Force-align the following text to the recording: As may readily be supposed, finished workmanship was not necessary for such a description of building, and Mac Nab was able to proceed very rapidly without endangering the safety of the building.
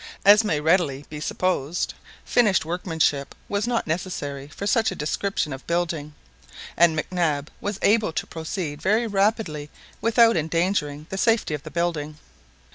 As 0.25 0.43
may 0.43 0.59
readily 0.59 1.05
be 1.11 1.19
supposed, 1.19 1.93
finished 2.25 2.65
workmanship 2.65 3.35
was 3.47 3.67
not 3.67 3.85
necessary 3.85 4.47
for 4.47 4.65
such 4.65 4.89
a 4.91 4.95
description 4.95 5.53
of 5.53 5.67
building, 5.67 6.15
and 6.75 6.95
Mac 6.95 7.11
Nab 7.11 7.51
was 7.61 7.77
able 7.83 8.11
to 8.13 8.25
proceed 8.25 8.81
very 8.81 9.05
rapidly 9.05 9.69
without 10.01 10.35
endangering 10.37 11.05
the 11.11 11.19
safety 11.19 11.53
of 11.53 11.61
the 11.61 11.69
building. 11.69 12.17